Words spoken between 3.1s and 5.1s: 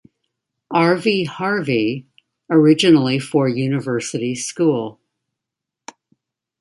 for University School.